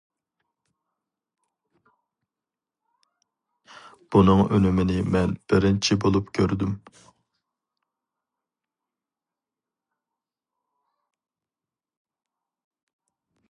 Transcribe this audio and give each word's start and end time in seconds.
بۇنىڭ 4.15 4.41
ئۈنۈمىنى 4.55 4.95
مەن 5.17 5.35
بىرىنچى 5.53 5.99
بولۇپ 6.05 6.33
كۆردۈم. 6.39 6.73